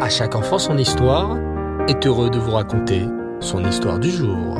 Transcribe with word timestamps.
À 0.00 0.08
chaque 0.08 0.34
enfant 0.34 0.58
son 0.58 0.76
histoire 0.76 1.38
est 1.88 2.04
heureux 2.04 2.28
de 2.28 2.38
vous 2.38 2.50
raconter 2.50 3.06
son 3.38 3.64
histoire 3.64 4.00
du 4.00 4.10
jour. 4.10 4.58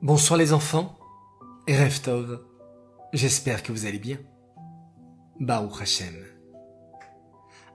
Bonsoir 0.00 0.38
les 0.38 0.54
enfants 0.54 0.98
et 1.68 1.74
j'espère 3.12 3.62
que 3.62 3.70
vous 3.72 3.84
allez 3.84 3.98
bien. 3.98 4.16
Baruch 5.40 5.82
Hashem. 5.82 6.14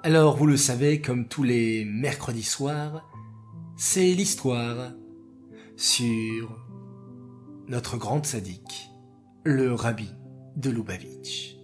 Alors 0.01 0.37
vous 0.37 0.47
le 0.47 0.57
savez, 0.57 1.01
comme 1.01 1.27
tous 1.27 1.43
les 1.43 1.85
mercredis 1.85 2.43
soirs, 2.43 3.07
c'est 3.77 4.11
l'histoire 4.13 4.91
sur 5.77 6.65
notre 7.67 7.97
grande 7.97 8.25
sadique, 8.25 8.89
le 9.43 9.71
rabbi 9.71 10.09
de 10.55 10.71
Lubavitch. 10.71 11.54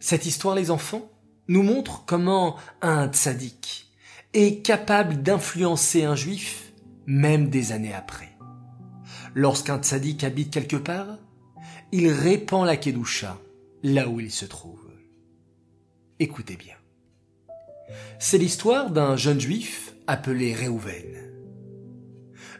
Cette 0.00 0.26
histoire, 0.26 0.54
les 0.54 0.70
enfants, 0.70 1.10
nous 1.48 1.62
montre 1.62 2.04
comment 2.06 2.56
un 2.82 3.08
tzaddik 3.08 3.90
est 4.34 4.64
capable 4.64 5.22
d'influencer 5.22 6.04
un 6.04 6.14
juif 6.14 6.72
même 7.06 7.48
des 7.48 7.72
années 7.72 7.94
après. 7.94 8.28
Lorsqu'un 9.34 9.78
tzaddik 9.78 10.24
habite 10.24 10.52
quelque 10.52 10.76
part, 10.76 11.18
il 11.90 12.10
répand 12.10 12.66
la 12.66 12.76
kedusha 12.76 13.38
là 13.82 14.08
où 14.08 14.20
il 14.20 14.30
se 14.30 14.44
trouve. 14.44 14.90
Écoutez 16.20 16.56
bien. 16.56 16.74
C'est 18.18 18.38
l'histoire 18.38 18.90
d'un 18.90 19.16
jeune 19.16 19.40
juif 19.40 19.94
appelé 20.06 20.52
Réhouven. 20.54 21.32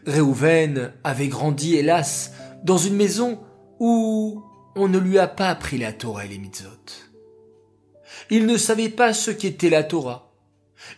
Réhouven 0.05 0.93
avait 1.03 1.27
grandi, 1.27 1.75
hélas, 1.75 2.33
dans 2.63 2.77
une 2.77 2.95
maison 2.95 3.39
où 3.79 4.41
on 4.75 4.87
ne 4.87 4.97
lui 4.97 5.19
a 5.19 5.27
pas 5.27 5.49
appris 5.49 5.77
la 5.77 5.93
Torah 5.93 6.25
et 6.25 6.29
les 6.29 6.37
mitzvot. 6.37 7.08
Il 8.29 8.45
ne 8.45 8.57
savait 8.57 8.89
pas 8.89 9.13
ce 9.13 9.31
qu'était 9.31 9.69
la 9.69 9.83
Torah. 9.83 10.31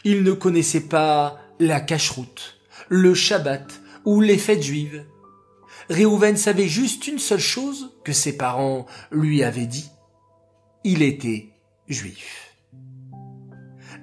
Il 0.04 0.24
ne 0.24 0.34
connaissait 0.34 0.88
pas 0.88 1.40
la 1.60 1.80
cacheroute, 1.80 2.60
le 2.90 3.14
Shabbat 3.14 3.82
ou 4.06 4.22
les 4.22 4.38
fêtes 4.38 4.64
juives. 4.64 5.06
Réhouven 5.90 6.38
savait 6.38 6.68
juste 6.68 7.08
une 7.08 7.20
seule 7.20 7.40
chose 7.40 7.92
que 8.04 8.14
ses 8.14 8.38
parents 8.38 8.86
lui 9.12 9.44
avaient 9.44 9.66
dit. 9.66 9.90
Il 10.84 11.02
était 11.02 11.50
juif. 11.88 12.56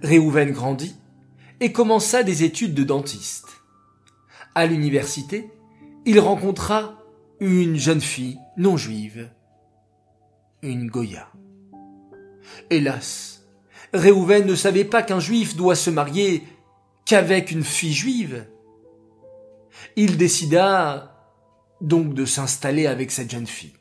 Réhouven 0.03 0.53
grandit 0.53 0.97
et 1.61 1.73
commença 1.73 2.23
des 2.23 2.45
études 2.45 2.75
de 2.75 2.85
dentiste. 2.85 3.47
À 4.55 4.67
l'université, 4.67 5.51
il 6.05 6.21
rencontra 6.21 7.03
une 7.41 7.77
jeune 7.77 8.01
fille 8.01 8.39
non 8.57 8.77
juive, 8.77 9.31
une 10.63 10.89
Goya. 10.89 11.31
Hélas, 12.71 13.47
Réhouven 13.93 14.47
ne 14.47 14.55
savait 14.55 14.85
pas 14.85 15.03
qu'un 15.03 15.21
juif 15.21 15.57
doit 15.57 15.77
se 15.77 15.91
marier 15.91 16.45
qu'avec 17.05 17.51
une 17.51 17.65
fille 17.65 17.95
juive. 17.95 18.47
Il 19.97 20.17
décida 20.17 21.15
donc 21.81 22.15
de 22.15 22.25
s'installer 22.25 22.87
avec 22.87 23.11
cette 23.11 23.31
jeune 23.31 23.47
fille. 23.47 23.77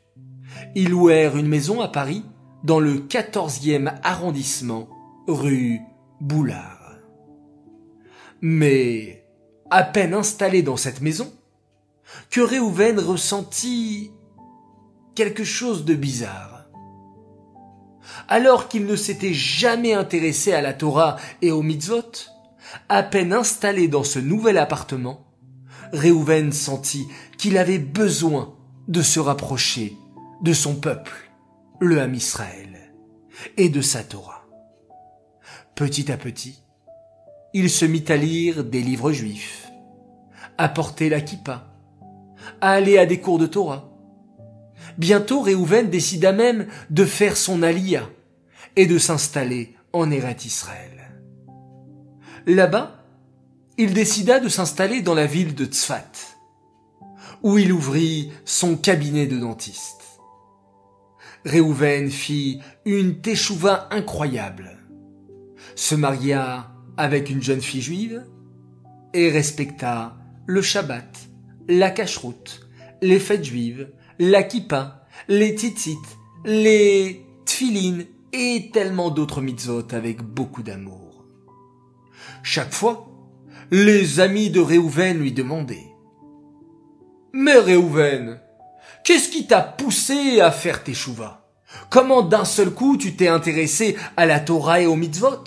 Ils 0.74 0.90
louèrent 0.90 1.36
une 1.36 1.48
maison 1.48 1.80
à 1.80 1.88
Paris, 1.88 2.24
dans 2.64 2.80
le 2.80 2.98
quatorzième 2.98 3.92
arrondissement, 4.02 4.88
rue 5.26 5.80
Boulard. 6.20 6.98
Mais, 8.40 9.24
à 9.70 9.82
peine 9.84 10.14
installé 10.14 10.62
dans 10.62 10.76
cette 10.76 11.00
maison, 11.00 11.32
que 12.30 12.40
Réhouven 12.40 12.98
ressentit 12.98 14.12
quelque 15.14 15.44
chose 15.44 15.84
de 15.84 15.94
bizarre. 15.94 16.57
Alors 18.28 18.68
qu'il 18.68 18.86
ne 18.86 18.96
s'était 18.96 19.34
jamais 19.34 19.94
intéressé 19.94 20.52
à 20.52 20.60
la 20.60 20.72
Torah 20.72 21.16
et 21.42 21.50
aux 21.50 21.62
mitzvot, 21.62 22.12
à 22.88 23.02
peine 23.02 23.32
installé 23.32 23.88
dans 23.88 24.04
ce 24.04 24.18
nouvel 24.18 24.58
appartement, 24.58 25.26
Réhouven 25.92 26.52
sentit 26.52 27.06
qu'il 27.38 27.56
avait 27.56 27.78
besoin 27.78 28.54
de 28.88 29.02
se 29.02 29.20
rapprocher 29.20 29.96
de 30.42 30.52
son 30.52 30.76
peuple, 30.76 31.30
le 31.80 32.00
Ham 32.00 32.14
Israël, 32.14 32.92
et 33.56 33.68
de 33.68 33.80
sa 33.80 34.02
Torah. 34.02 34.46
Petit 35.74 36.10
à 36.10 36.16
petit, 36.16 36.62
il 37.54 37.70
se 37.70 37.84
mit 37.84 38.04
à 38.08 38.16
lire 38.16 38.64
des 38.64 38.82
livres 38.82 39.12
juifs, 39.12 39.68
à 40.58 40.68
porter 40.68 41.08
la 41.08 41.20
kippa, 41.20 41.72
à 42.60 42.70
aller 42.70 42.98
à 42.98 43.06
des 43.06 43.20
cours 43.20 43.38
de 43.38 43.46
Torah. 43.46 43.90
Bientôt, 44.98 45.40
Réhouven 45.40 45.88
décida 45.88 46.32
même 46.32 46.66
de 46.90 47.04
faire 47.04 47.36
son 47.36 47.62
alia 47.62 48.08
et 48.74 48.86
de 48.86 48.98
s'installer 48.98 49.76
en 49.92 50.10
Eret 50.10 50.36
Israël. 50.44 51.14
Là-bas, 52.46 53.04
il 53.76 53.94
décida 53.94 54.40
de 54.40 54.48
s'installer 54.48 55.02
dans 55.02 55.14
la 55.14 55.26
ville 55.26 55.54
de 55.54 55.64
Tzfat, 55.64 56.10
où 57.44 57.58
il 57.58 57.72
ouvrit 57.72 58.32
son 58.44 58.76
cabinet 58.76 59.26
de 59.26 59.38
dentiste. 59.38 60.18
Réhouven 61.44 62.10
fit 62.10 62.60
une 62.84 63.20
teshuva 63.20 63.88
incroyable, 63.92 64.78
se 65.76 65.94
maria 65.94 66.72
avec 66.96 67.30
une 67.30 67.42
jeune 67.42 67.62
fille 67.62 67.82
juive 67.82 68.26
et 69.14 69.30
respecta 69.30 70.16
le 70.46 70.60
Shabbat, 70.60 71.28
la 71.68 71.90
cacheroute, 71.90 72.68
les 73.00 73.20
fêtes 73.20 73.44
juives, 73.44 73.88
la 74.18 74.42
kippa, 74.42 75.06
les 75.28 75.56
tzitzit, 75.56 75.98
les 76.44 77.24
tfilines 77.44 78.06
et 78.32 78.70
tellement 78.72 79.10
d'autres 79.10 79.40
mitzvot 79.40 79.86
avec 79.92 80.22
beaucoup 80.22 80.62
d'amour. 80.62 81.24
Chaque 82.42 82.72
fois, 82.72 83.08
les 83.70 84.20
amis 84.20 84.50
de 84.50 84.60
Réhouven 84.60 85.18
lui 85.18 85.32
demandaient 85.32 85.94
Mais 87.32 87.58
Réhouven, 87.58 88.40
qu'est-ce 89.04 89.28
qui 89.28 89.46
t'a 89.46 89.62
poussé 89.62 90.40
à 90.40 90.50
faire 90.50 90.82
tes 90.82 90.94
chouvas? 90.94 91.44
Comment 91.90 92.22
d'un 92.22 92.44
seul 92.44 92.70
coup 92.70 92.96
tu 92.96 93.14
t'es 93.14 93.28
intéressé 93.28 93.96
à 94.16 94.26
la 94.26 94.40
Torah 94.40 94.80
et 94.80 94.86
aux 94.86 94.96
mitzvot? 94.96 95.44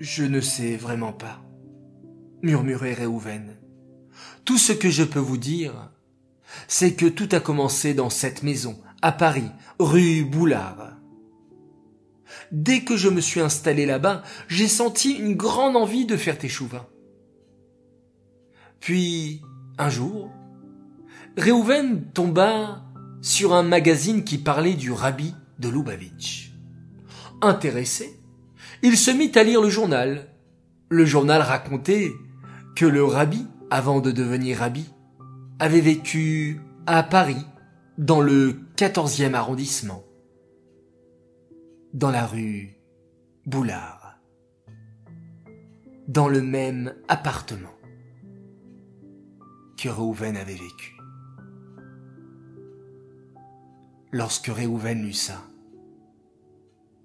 Je 0.00 0.24
ne 0.24 0.40
sais 0.40 0.76
vraiment 0.76 1.12
pas, 1.12 1.40
murmurait 2.42 2.94
Réhouven. 2.94 3.56
Tout 4.44 4.58
ce 4.58 4.72
que 4.72 4.90
je 4.90 5.04
peux 5.04 5.18
vous 5.18 5.36
dire, 5.36 5.90
c'est 6.66 6.94
que 6.94 7.06
tout 7.06 7.28
a 7.32 7.40
commencé 7.40 7.94
dans 7.94 8.10
cette 8.10 8.42
maison, 8.42 8.78
à 9.02 9.12
Paris, 9.12 9.50
rue 9.78 10.24
Boulard. 10.24 10.92
Dès 12.52 12.80
que 12.80 12.96
je 12.96 13.08
me 13.08 13.20
suis 13.20 13.40
installé 13.40 13.86
là-bas, 13.86 14.22
j'ai 14.48 14.68
senti 14.68 15.12
une 15.12 15.34
grande 15.34 15.76
envie 15.76 16.06
de 16.06 16.16
faire 16.16 16.38
teshuva. 16.38 16.88
Puis, 18.80 19.42
un 19.76 19.90
jour, 19.90 20.30
Réhouven 21.36 22.04
tomba 22.12 22.82
sur 23.22 23.54
un 23.54 23.62
magazine 23.62 24.24
qui 24.24 24.38
parlait 24.38 24.74
du 24.74 24.92
rabbi 24.92 25.34
de 25.58 25.68
Lubavitch. 25.68 26.52
Intéressé, 27.42 28.18
il 28.82 28.96
se 28.96 29.10
mit 29.10 29.32
à 29.34 29.42
lire 29.42 29.60
le 29.60 29.70
journal. 29.70 30.28
Le 30.88 31.04
journal 31.04 31.42
racontait 31.42 32.12
que 32.76 32.86
le 32.86 33.04
rabbi, 33.04 33.46
avant 33.70 34.00
de 34.00 34.10
devenir 34.10 34.58
rabbi, 34.58 34.88
avait 35.58 35.80
vécu 35.80 36.60
à 36.86 37.02
Paris, 37.02 37.44
dans 37.98 38.20
le 38.20 38.60
quatorzième 38.76 39.34
arrondissement 39.34 40.04
dans 41.94 42.10
la 42.10 42.26
rue 42.26 42.76
Boulard, 43.46 44.20
dans 46.06 46.28
le 46.28 46.42
même 46.42 46.94
appartement 47.08 47.74
que 49.76 49.88
Réhouven 49.88 50.36
avait 50.36 50.52
vécu. 50.52 50.96
Lorsque 54.12 54.46
Réhouven 54.46 55.02
lut 55.02 55.12
ça, 55.12 55.42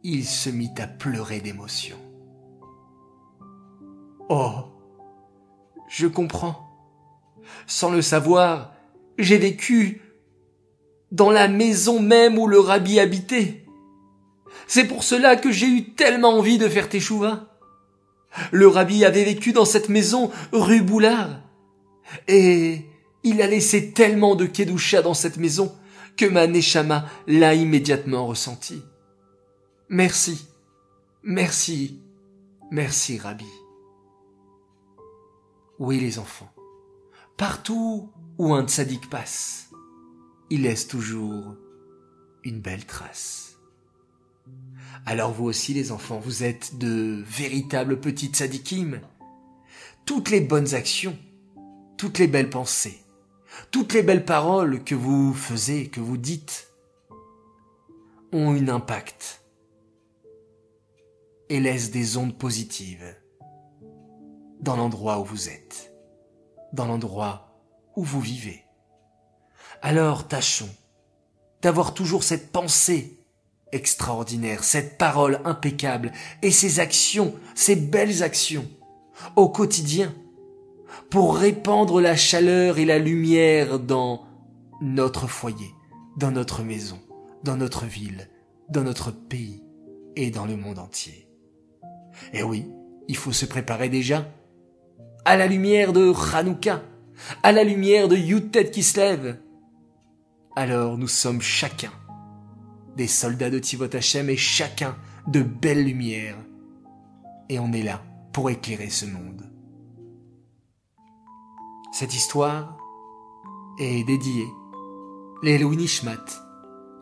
il 0.03 0.25
se 0.25 0.49
mit 0.49 0.73
à 0.77 0.87
pleurer 0.87 1.39
d'émotion. 1.39 1.97
Oh, 4.29 4.65
je 5.87 6.07
comprends. 6.07 6.72
Sans 7.67 7.91
le 7.91 8.01
savoir, 8.01 8.73
j'ai 9.17 9.37
vécu 9.37 10.01
dans 11.11 11.29
la 11.29 11.47
maison 11.47 11.99
même 11.99 12.37
où 12.37 12.47
le 12.47 12.59
rabbi 12.59 12.99
habitait. 12.99 13.65
C'est 14.67 14.85
pour 14.85 15.03
cela 15.03 15.35
que 15.35 15.51
j'ai 15.51 15.67
eu 15.67 15.93
tellement 15.93 16.37
envie 16.37 16.57
de 16.57 16.67
faire 16.67 16.89
teshuva. 16.89 17.57
Le 18.51 18.67
rabbi 18.67 19.05
avait 19.05 19.23
vécu 19.23 19.53
dans 19.53 19.65
cette 19.65 19.89
maison 19.89 20.31
rue 20.51 20.81
Boulard. 20.81 21.41
Et 22.27 22.85
il 23.23 23.41
a 23.41 23.47
laissé 23.47 23.91
tellement 23.91 24.35
de 24.35 24.45
kedusha 24.45 25.01
dans 25.01 25.13
cette 25.13 25.37
maison 25.37 25.73
que 26.17 26.25
ma 26.25 26.47
neshama 26.47 27.05
l'a 27.27 27.53
immédiatement 27.53 28.27
ressenti. 28.27 28.81
Merci, 29.89 30.47
merci, 31.23 31.99
merci 32.71 33.17
rabbi. 33.17 33.45
Oui 35.79 35.99
les 35.99 36.19
enfants, 36.19 36.52
partout 37.37 38.11
où 38.37 38.53
un 38.53 38.67
tzaddik 38.67 39.09
passe, 39.09 39.69
il 40.49 40.63
laisse 40.63 40.87
toujours 40.87 41.55
une 42.43 42.59
belle 42.59 42.85
trace. 42.85 43.57
Alors 45.05 45.31
vous 45.31 45.45
aussi 45.45 45.73
les 45.73 45.91
enfants, 45.91 46.19
vous 46.19 46.43
êtes 46.43 46.77
de 46.77 47.23
véritables 47.25 47.99
petites 47.99 48.35
sadikim. 48.35 49.01
Toutes 50.05 50.29
les 50.29 50.41
bonnes 50.41 50.73
actions, 50.73 51.17
toutes 51.97 52.19
les 52.19 52.27
belles 52.27 52.49
pensées, 52.49 53.01
toutes 53.71 53.93
les 53.93 54.03
belles 54.03 54.25
paroles 54.25 54.83
que 54.83 54.95
vous 54.95 55.33
faisiez, 55.33 55.89
que 55.89 55.99
vous 55.99 56.17
dites, 56.17 56.69
ont 58.31 58.51
un 58.51 58.67
impact 58.67 59.43
et 61.49 61.59
laissent 61.59 61.91
des 61.91 62.17
ondes 62.17 62.37
positives 62.37 63.15
dans 64.59 64.75
l'endroit 64.75 65.19
où 65.19 65.25
vous 65.25 65.49
êtes, 65.49 65.92
dans 66.73 66.85
l'endroit 66.85 67.53
où 67.95 68.03
vous 68.03 68.19
vivez. 68.21 68.65
Alors 69.81 70.27
tâchons 70.27 70.69
d'avoir 71.61 71.93
toujours 71.93 72.23
cette 72.23 72.51
pensée 72.51 73.19
extraordinaire, 73.71 74.63
cette 74.63 74.97
parole 74.97 75.39
impeccable 75.45 76.11
et 76.41 76.51
ces 76.51 76.79
actions, 76.79 77.33
ces 77.55 77.75
belles 77.75 78.23
actions 78.23 78.67
au 79.35 79.49
quotidien 79.49 80.13
pour 81.09 81.37
répandre 81.37 82.01
la 82.01 82.15
chaleur 82.15 82.77
et 82.77 82.85
la 82.85 82.99
lumière 82.99 83.79
dans 83.79 84.25
notre 84.81 85.27
foyer, 85.27 85.71
dans 86.17 86.31
notre 86.31 86.63
maison, 86.63 86.99
dans 87.43 87.55
notre 87.55 87.85
ville, 87.85 88.29
dans 88.69 88.83
notre 88.83 89.11
pays 89.11 89.63
et 90.15 90.31
dans 90.31 90.45
le 90.45 90.55
monde 90.55 90.79
entier. 90.79 91.27
Et 92.31 92.39
eh 92.39 92.43
oui, 92.43 92.67
il 93.07 93.17
faut 93.17 93.31
se 93.31 93.45
préparer 93.45 93.89
déjà 93.89 94.25
à 95.25 95.37
la 95.37 95.47
lumière 95.47 95.93
de 95.93 96.13
Hanouka, 96.33 96.81
à 97.43 97.51
la 97.51 97.63
lumière 97.63 98.07
de 98.07 98.15
Yutet 98.15 98.71
qui 98.71 98.83
se 98.83 98.99
lève. 98.99 99.39
Alors 100.55 100.97
nous 100.97 101.07
sommes 101.07 101.41
chacun 101.41 101.91
des 102.95 103.07
soldats 103.07 103.49
de 103.49 103.59
Tivot 103.59 103.93
Hashem 103.93 104.29
et 104.29 104.37
chacun 104.37 104.95
de 105.27 105.41
belles 105.41 105.83
lumières. 105.83 106.37
Et 107.49 107.59
on 107.59 107.71
est 107.71 107.83
là 107.83 108.01
pour 108.33 108.49
éclairer 108.49 108.89
ce 108.89 109.05
monde. 109.05 109.49
Cette 111.91 112.13
histoire 112.13 112.77
est 113.79 114.03
dédiée 114.03 114.47
Nishmat, 115.43 116.25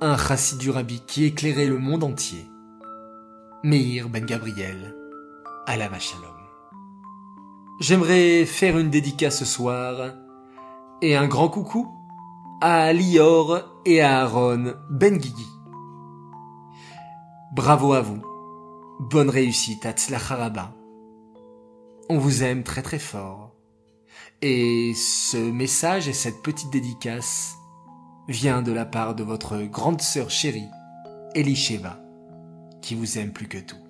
un 0.01 0.17
chassid 0.17 0.57
du 0.57 0.71
rabbi 0.71 1.01
qui 1.05 1.25
éclairait 1.25 1.67
le 1.67 1.77
monde 1.77 2.03
entier, 2.03 2.45
Meir 3.63 4.09
Ben 4.09 4.25
Gabriel, 4.25 4.95
à 5.67 5.77
la 5.77 5.87
Shalom. 5.99 6.40
J'aimerais 7.81 8.45
faire 8.45 8.77
une 8.77 8.91
dédicace 8.91 9.39
ce 9.39 9.45
soir 9.45 10.13
et 11.01 11.15
un 11.15 11.27
grand 11.27 11.49
coucou 11.49 11.87
à 12.61 12.93
Lior 12.93 13.81
et 13.87 14.01
à 14.01 14.21
Aaron 14.21 14.75
Ben 14.91 15.17
Guigui. 15.17 15.47
Bravo 17.55 17.93
à 17.93 18.01
vous. 18.01 18.21
Bonne 18.99 19.31
réussite 19.31 19.87
à 19.87 19.93
Tzlacharaba. 19.93 20.75
On 22.07 22.19
vous 22.19 22.43
aime 22.43 22.61
très 22.61 22.83
très 22.83 22.99
fort. 22.99 23.55
Et 24.43 24.93
ce 24.93 25.37
message 25.37 26.07
et 26.07 26.13
cette 26.13 26.43
petite 26.43 26.69
dédicace 26.69 27.55
vient 28.27 28.61
de 28.61 28.71
la 28.71 28.85
part 28.85 29.15
de 29.15 29.23
votre 29.23 29.57
grande 29.57 30.01
sœur 30.01 30.29
chérie, 30.29 30.69
Elisheva, 31.33 31.99
qui 32.83 32.93
vous 32.93 33.17
aime 33.17 33.33
plus 33.33 33.47
que 33.47 33.57
tout. 33.57 33.81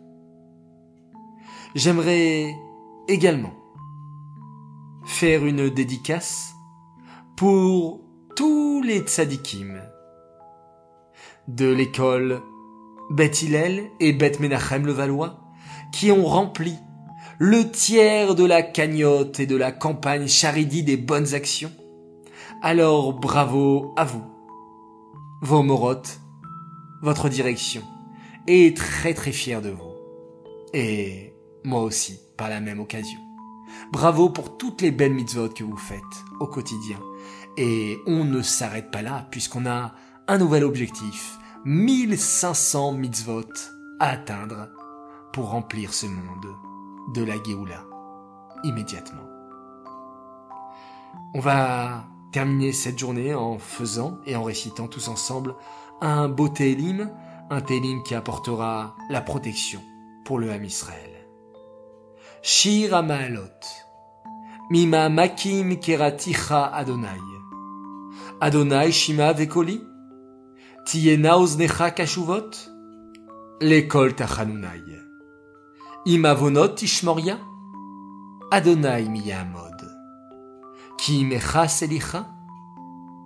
J'aimerais 1.75 2.55
également 3.09 3.51
faire 5.03 5.45
une 5.45 5.69
dédicace 5.69 6.53
pour 7.35 8.01
tous 8.35 8.81
les 8.83 8.99
tzadikim 8.99 9.81
de 11.47 11.71
l'école 11.71 12.41
Beth 13.09 13.41
Hillel 13.41 13.89
et 13.99 14.13
Beth 14.13 14.39
Menachem 14.39 14.85
le 14.85 14.91
Valois 14.91 15.39
qui 15.91 16.11
ont 16.11 16.25
rempli 16.25 16.77
le 17.39 17.69
tiers 17.69 18.35
de 18.35 18.45
la 18.45 18.61
cagnotte 18.61 19.39
et 19.39 19.47
de 19.47 19.55
la 19.55 19.71
campagne 19.71 20.27
charidi 20.27 20.83
des 20.83 20.97
bonnes 20.97 21.33
actions. 21.33 21.71
Alors 22.61 23.13
bravo 23.13 23.93
à 23.97 24.05
vous, 24.05 24.23
vos 25.41 25.63
morottes, 25.63 26.19
votre 27.01 27.29
direction, 27.29 27.81
est 28.47 28.77
très 28.77 29.13
très 29.13 29.31
fier 29.31 29.61
de 29.61 29.69
vous. 29.69 29.91
Et 30.73 31.33
moi 31.63 31.81
aussi, 31.81 32.19
par 32.37 32.49
la 32.49 32.61
même 32.61 32.79
occasion. 32.79 33.19
Bravo 33.91 34.29
pour 34.29 34.57
toutes 34.57 34.81
les 34.81 34.91
belles 34.91 35.13
mitzvot 35.13 35.49
que 35.49 35.63
vous 35.63 35.77
faites 35.77 36.01
au 36.39 36.47
quotidien. 36.47 36.99
Et 37.57 37.99
on 38.07 38.23
ne 38.23 38.41
s'arrête 38.41 38.91
pas 38.91 39.01
là, 39.01 39.27
puisqu'on 39.31 39.65
a 39.65 39.93
un 40.27 40.37
nouvel 40.37 40.63
objectif. 40.63 41.37
1500 41.65 42.93
mitzvot 42.93 43.43
à 43.99 44.09
atteindre 44.09 44.69
pour 45.33 45.49
remplir 45.49 45.93
ce 45.93 46.07
monde 46.07 46.55
de 47.13 47.23
la 47.23 47.41
Géoula 47.43 47.85
immédiatement. 48.63 49.23
On 51.33 51.39
va 51.39 52.05
terminer 52.31 52.71
cette 52.71 52.99
journée 52.99 53.33
en 53.33 53.57
faisant 53.57 54.17
et 54.25 54.35
en 54.35 54.43
récitant 54.43 54.87
tous 54.87 55.07
ensemble 55.07 55.55
un 56.01 56.29
beau 56.29 56.49
Télim, 56.49 57.11
un 57.49 57.61
Télim 57.61 58.03
qui 58.03 58.15
apportera 58.15 58.95
la 59.09 59.21
protection 59.21 59.81
pour 60.25 60.39
le 60.39 60.51
Ham 60.51 60.63
Israël. 60.63 61.10
Shir 62.43 62.91
Amaalot. 62.91 63.63
Mima 64.71 65.09
Makim 65.09 65.79
Keraticha 65.79 66.73
Adonai. 66.73 67.19
Adonai 68.41 68.91
Shima 68.91 69.31
Vekoli. 69.31 69.79
Tiena 70.83 71.37
Oznecha 71.37 71.91
Kashuvot. 71.91 72.49
L'école 73.61 74.15
Tachanunai. 74.15 74.81
Imavonot 76.07 76.81
Ishmoria. 76.81 77.37
Adonai 78.51 79.07
Miyamod. 79.07 79.79
Ki 80.97 81.23
mecha 81.23 81.67
selicha. 81.67 82.25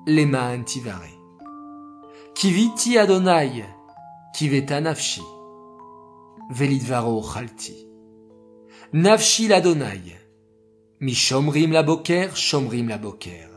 Lema 0.07 0.49
antivare. 0.49 1.13
Kiviti 2.33 2.97
Adonai. 2.97 3.63
Kiveta 4.35 4.81
nafshi. 4.81 5.21
Velidvaro 6.49 7.21
chalti. 7.23 7.84
Nafshi 8.93 9.47
l'Adonai. 9.47 10.15
Mi 11.01 11.13
shomrim 11.13 11.71
la 11.71 11.83
boker, 11.83 12.35
shomrim 12.35 12.87
la 12.87 12.97
boker. 12.97 13.49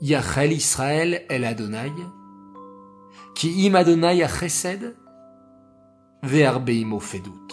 Yachel 0.00 0.52
Israël 0.52 1.24
el 1.28 1.44
Adonai. 1.44 1.92
Ki 3.34 3.66
im 3.66 3.76
Adonai 3.76 4.22
achesed. 4.22 4.96
Ve'arbeim 6.22 6.92
ofedut. 6.92 7.50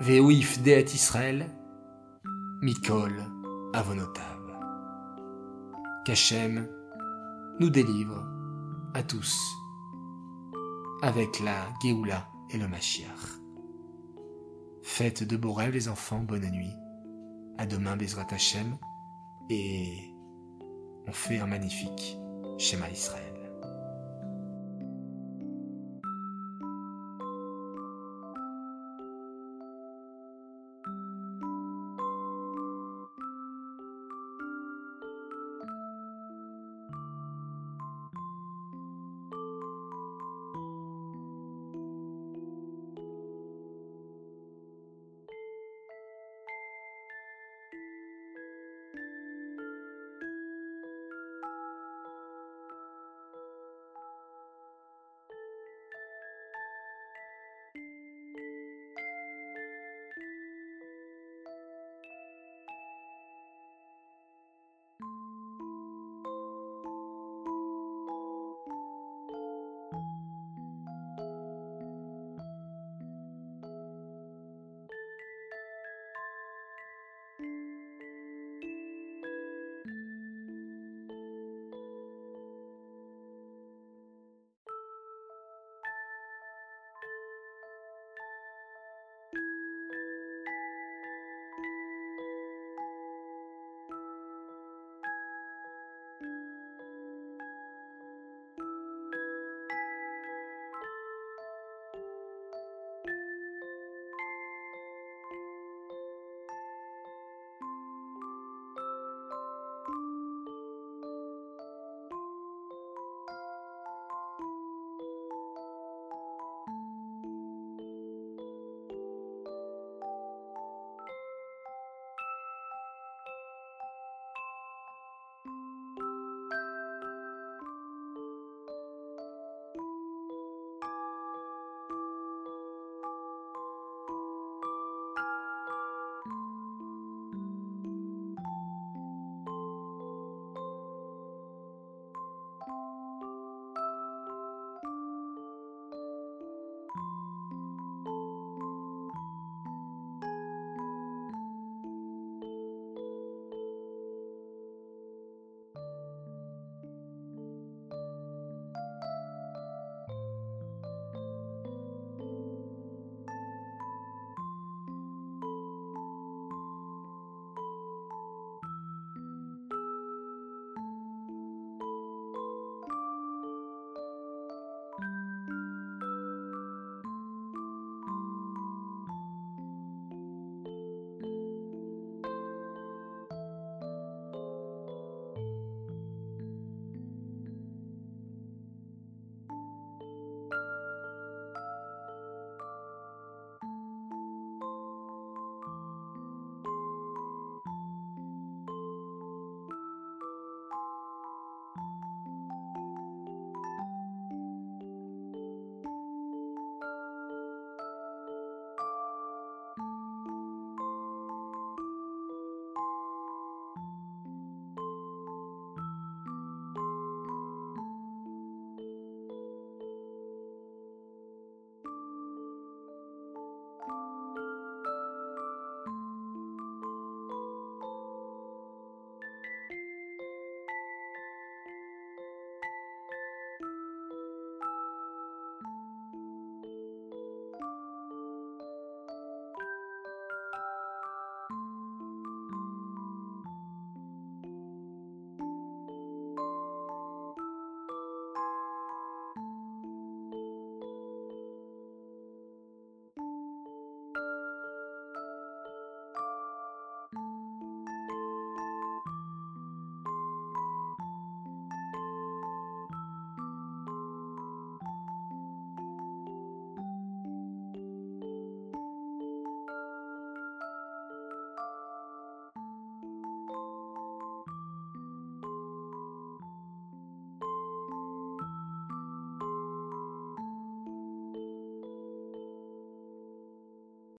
Ve'uif 0.00 0.62
deet 0.62 0.94
Israël. 0.94 1.46
Mikol 2.62 3.14
avonotav. 3.72 4.42
Qu'Hachem 6.04 6.68
nous 7.58 7.70
délivre 7.70 8.24
à 8.94 9.02
tous 9.02 9.36
avec 11.02 11.40
la 11.40 11.66
Géoula 11.82 12.28
et 12.50 12.58
le 12.58 12.68
Mashiach. 12.68 13.45
Faites 14.88 15.24
de 15.24 15.36
beaux 15.36 15.52
rêves 15.52 15.72
les 15.72 15.88
enfants, 15.88 16.20
bonne 16.20 16.48
nuit. 16.48 16.72
À 17.58 17.66
demain 17.66 17.96
Bezrat 17.96 18.28
Hashem. 18.30 18.78
Et 19.50 20.14
on 21.08 21.12
fait 21.12 21.38
un 21.38 21.46
magnifique 21.46 22.16
schéma 22.56 22.88
Israël. 22.88 23.35